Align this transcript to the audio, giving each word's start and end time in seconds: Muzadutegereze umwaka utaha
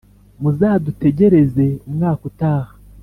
Muzadutegereze 0.41 1.65
umwaka 1.89 2.21
utaha 2.29 2.73